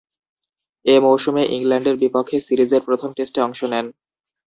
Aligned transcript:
এ 0.85 0.95
মৌসুমে 0.99 1.43
ইংল্যান্ডের 1.57 1.95
বিপক্ষে 2.03 2.37
সিরিজের 2.39 2.81
প্রথম 2.87 3.09
টেস্টে 3.17 3.39
অংশ 3.41 3.59
নেন। 3.71 3.85